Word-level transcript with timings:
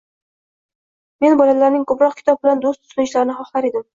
Men 1.25 1.35
bolalarning 1.41 1.85
ko‘proq 1.91 2.17
kitob 2.21 2.41
bilan 2.47 2.65
do‘st 2.65 2.83
tutinishlarini 2.87 3.39
xohlar 3.43 3.71
edim. 3.73 3.87